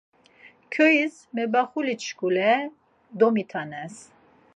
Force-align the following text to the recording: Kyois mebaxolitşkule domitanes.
Kyois 0.71 1.15
mebaxolitşkule 1.35 2.51
domitanes. 3.19 3.95